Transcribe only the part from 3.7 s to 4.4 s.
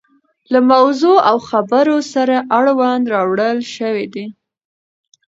شوي دي.